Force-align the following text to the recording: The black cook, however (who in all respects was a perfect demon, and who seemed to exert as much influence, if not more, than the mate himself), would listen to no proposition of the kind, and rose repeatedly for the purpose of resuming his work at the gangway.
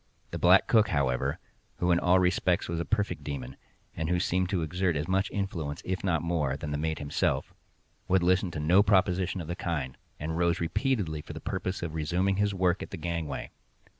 The 0.31 0.39
black 0.39 0.65
cook, 0.67 0.87
however 0.87 1.37
(who 1.75 1.91
in 1.91 1.99
all 1.99 2.17
respects 2.17 2.67
was 2.67 2.79
a 2.79 2.85
perfect 2.85 3.23
demon, 3.23 3.55
and 3.95 4.09
who 4.09 4.19
seemed 4.19 4.49
to 4.49 4.63
exert 4.63 4.95
as 4.95 5.07
much 5.07 5.29
influence, 5.29 5.79
if 5.85 6.03
not 6.03 6.23
more, 6.23 6.57
than 6.57 6.71
the 6.71 6.77
mate 6.79 6.97
himself), 6.97 7.53
would 8.07 8.23
listen 8.23 8.49
to 8.49 8.59
no 8.59 8.81
proposition 8.81 9.41
of 9.41 9.47
the 9.47 9.55
kind, 9.55 9.95
and 10.19 10.39
rose 10.39 10.59
repeatedly 10.59 11.21
for 11.21 11.33
the 11.33 11.39
purpose 11.39 11.83
of 11.83 11.93
resuming 11.93 12.37
his 12.37 12.51
work 12.51 12.81
at 12.81 12.89
the 12.89 12.97
gangway. 12.97 13.51